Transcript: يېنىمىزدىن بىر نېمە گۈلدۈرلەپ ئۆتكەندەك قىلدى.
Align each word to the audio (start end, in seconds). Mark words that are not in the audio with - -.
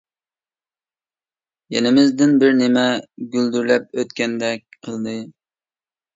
يېنىمىزدىن 1.75 2.33
بىر 2.45 2.57
نېمە 2.63 2.87
گۈلدۈرلەپ 3.37 3.87
ئۆتكەندەك 4.01 4.67
قىلدى. 4.89 5.17